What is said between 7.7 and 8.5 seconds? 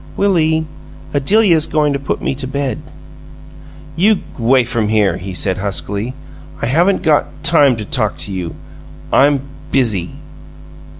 to talk to